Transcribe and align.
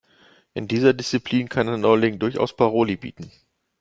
In 0.55 0.67
dieser 0.67 0.93
Disziplin 0.95 1.47
kann 1.47 1.67
der 1.67 1.77
Neuling 1.77 2.17
durchaus 2.17 2.55
Paroli 2.55 2.95
bieten. 2.97 3.29